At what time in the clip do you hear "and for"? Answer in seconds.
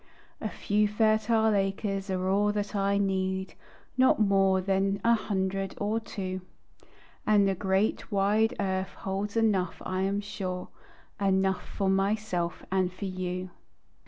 12.71-13.05